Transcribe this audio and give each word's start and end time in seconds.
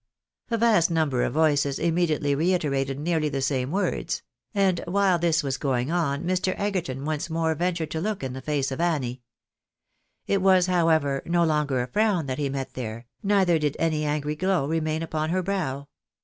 A 0.49 0.57
vast 0.57 0.89
number 0.89 1.21
of 1.21 1.33
voices 1.33 1.77
immediately 1.77 2.33
reiterated 2.33 2.99
nearly 2.99 3.29
the 3.29 3.39
same 3.39 3.69
words; 3.69 4.23
and 4.51 4.81
while 4.87 5.19
this 5.19 5.43
was 5.43 5.59
going 5.59 5.91
on, 5.91 6.23
]\lr. 6.23 6.55
Egerton 6.59 7.05
once 7.05 7.29
more 7.29 7.53
ventured 7.53 7.91
to 7.91 8.01
look 8.01 8.23
in 8.23 8.33
the 8.33 8.41
face 8.41 8.71
of 8.71 8.81
Annie. 8.81 9.21
It 10.25 10.41
was, 10.41 10.65
however, 10.65 11.21
no 11.27 11.43
longer 11.45 11.83
a 11.83 11.87
frown 11.87 12.25
that 12.25 12.39
he 12.39 12.49
met 12.49 12.73
there, 12.73 13.05
neither 13.21 13.59
did 13.59 13.75
any 13.77 14.03
angry 14.03 14.35
glow 14.35 14.67
remain 14.67 15.03
upon 15.03 15.29
her 15.29 15.43
brow. 15.43 15.85